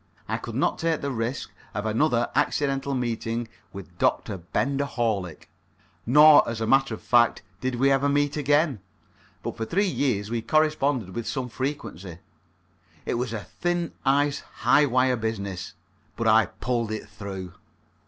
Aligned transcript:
I 0.27 0.37
could 0.37 0.55
not 0.55 0.79
take 0.79 1.01
the 1.01 1.11
risk 1.11 1.51
of 1.75 1.85
another 1.85 2.31
accidental 2.33 2.95
meeting 2.95 3.47
with 3.71 3.99
Dr. 3.99 4.39
Benger 4.39 4.85
Horlick. 4.87 5.47
Nor, 6.07 6.41
as 6.49 6.59
a 6.59 6.65
matter 6.65 6.95
of 6.95 7.03
fact, 7.03 7.43
did 7.59 7.75
we 7.75 7.91
ever 7.91 8.09
meet 8.09 8.35
again. 8.35 8.79
But 9.43 9.57
for 9.57 9.63
three 9.65 9.85
years 9.85 10.31
we 10.31 10.41
corresponded 10.41 11.13
with 11.13 11.27
some 11.27 11.49
frequency; 11.49 12.17
it 13.05 13.13
was 13.13 13.31
a 13.31 13.43
thin 13.43 13.93
ice, 14.03 14.39
high 14.39 14.87
wire 14.87 15.17
business, 15.17 15.75
but 16.15 16.27
I 16.27 16.47
pulled 16.47 16.91
it 16.91 17.07
through. 17.07 17.53